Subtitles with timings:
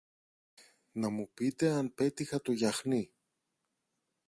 [0.93, 3.11] να μου πείτε αν πέτυχα το γιαχνί.